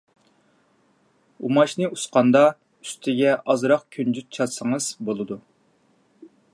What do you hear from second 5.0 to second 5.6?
بولىدۇ.